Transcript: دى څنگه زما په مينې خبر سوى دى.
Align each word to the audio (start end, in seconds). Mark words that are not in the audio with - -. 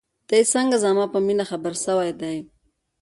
دى 0.29 0.39
څنگه 0.51 0.77
زما 0.83 1.05
په 1.13 1.19
مينې 1.25 1.45
خبر 1.49 1.73
سوى 1.85 2.09
دى. 2.21 2.37